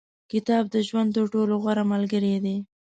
[0.31, 2.57] •کتاب، د ژوند تر ټولو غوره ملګری دی.